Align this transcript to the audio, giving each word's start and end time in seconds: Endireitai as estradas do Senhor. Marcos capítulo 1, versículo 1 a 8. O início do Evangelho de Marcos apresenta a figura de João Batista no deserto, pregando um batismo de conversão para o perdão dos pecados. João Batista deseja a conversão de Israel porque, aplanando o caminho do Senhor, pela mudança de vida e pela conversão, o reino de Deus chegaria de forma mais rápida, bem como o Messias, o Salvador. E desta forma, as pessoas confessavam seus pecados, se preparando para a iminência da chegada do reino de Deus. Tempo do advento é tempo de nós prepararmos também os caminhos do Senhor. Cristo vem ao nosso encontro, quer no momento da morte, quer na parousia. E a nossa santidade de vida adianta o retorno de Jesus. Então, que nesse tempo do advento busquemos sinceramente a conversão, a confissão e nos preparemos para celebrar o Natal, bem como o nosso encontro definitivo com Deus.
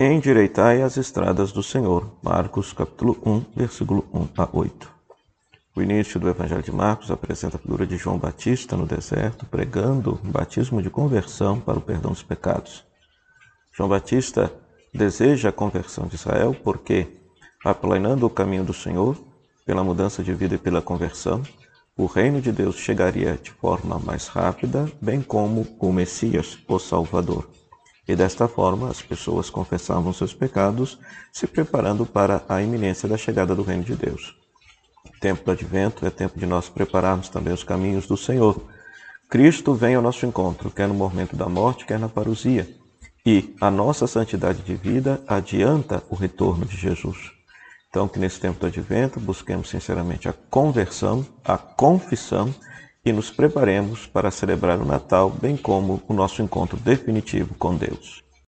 Endireitai 0.00 0.80
as 0.80 0.96
estradas 0.96 1.50
do 1.50 1.60
Senhor. 1.60 2.08
Marcos 2.22 2.72
capítulo 2.72 3.18
1, 3.26 3.46
versículo 3.56 4.06
1 4.14 4.28
a 4.40 4.48
8. 4.52 4.88
O 5.74 5.82
início 5.82 6.20
do 6.20 6.28
Evangelho 6.28 6.62
de 6.62 6.70
Marcos 6.70 7.10
apresenta 7.10 7.56
a 7.56 7.58
figura 7.58 7.84
de 7.84 7.96
João 7.96 8.16
Batista 8.16 8.76
no 8.76 8.86
deserto, 8.86 9.44
pregando 9.46 10.20
um 10.24 10.30
batismo 10.30 10.80
de 10.80 10.88
conversão 10.88 11.58
para 11.58 11.80
o 11.80 11.82
perdão 11.82 12.12
dos 12.12 12.22
pecados. 12.22 12.84
João 13.72 13.88
Batista 13.88 14.52
deseja 14.94 15.48
a 15.48 15.52
conversão 15.52 16.06
de 16.06 16.14
Israel 16.14 16.54
porque, 16.62 17.08
aplanando 17.64 18.24
o 18.24 18.30
caminho 18.30 18.62
do 18.62 18.72
Senhor, 18.72 19.18
pela 19.66 19.82
mudança 19.82 20.22
de 20.22 20.32
vida 20.32 20.54
e 20.54 20.58
pela 20.58 20.80
conversão, 20.80 21.42
o 21.96 22.06
reino 22.06 22.40
de 22.40 22.52
Deus 22.52 22.76
chegaria 22.76 23.36
de 23.36 23.50
forma 23.50 23.98
mais 23.98 24.28
rápida, 24.28 24.88
bem 25.02 25.20
como 25.20 25.66
o 25.80 25.92
Messias, 25.92 26.56
o 26.68 26.78
Salvador. 26.78 27.57
E 28.08 28.16
desta 28.16 28.48
forma, 28.48 28.88
as 28.88 29.02
pessoas 29.02 29.50
confessavam 29.50 30.14
seus 30.14 30.32
pecados, 30.32 30.98
se 31.30 31.46
preparando 31.46 32.06
para 32.06 32.42
a 32.48 32.62
iminência 32.62 33.06
da 33.06 33.18
chegada 33.18 33.54
do 33.54 33.62
reino 33.62 33.84
de 33.84 33.94
Deus. 33.94 34.34
Tempo 35.20 35.44
do 35.44 35.50
advento 35.50 36.06
é 36.06 36.10
tempo 36.10 36.38
de 36.38 36.46
nós 36.46 36.70
prepararmos 36.70 37.28
também 37.28 37.52
os 37.52 37.62
caminhos 37.62 38.06
do 38.06 38.16
Senhor. 38.16 38.64
Cristo 39.28 39.74
vem 39.74 39.94
ao 39.94 40.00
nosso 40.00 40.24
encontro, 40.24 40.70
quer 40.70 40.88
no 40.88 40.94
momento 40.94 41.36
da 41.36 41.50
morte, 41.50 41.84
quer 41.84 41.98
na 41.98 42.08
parousia. 42.08 42.66
E 43.26 43.54
a 43.60 43.70
nossa 43.70 44.06
santidade 44.06 44.62
de 44.62 44.74
vida 44.74 45.22
adianta 45.26 46.02
o 46.08 46.14
retorno 46.14 46.64
de 46.64 46.78
Jesus. 46.78 47.30
Então, 47.90 48.08
que 48.08 48.18
nesse 48.18 48.40
tempo 48.40 48.58
do 48.58 48.66
advento 48.66 49.20
busquemos 49.20 49.68
sinceramente 49.68 50.28
a 50.28 50.32
conversão, 50.32 51.26
a 51.44 51.58
confissão 51.58 52.54
e 53.08 53.12
nos 53.12 53.30
preparemos 53.30 54.06
para 54.06 54.30
celebrar 54.30 54.78
o 54.78 54.84
Natal, 54.84 55.30
bem 55.30 55.56
como 55.56 56.02
o 56.06 56.12
nosso 56.12 56.42
encontro 56.42 56.76
definitivo 56.78 57.54
com 57.58 57.74
Deus. 57.74 58.27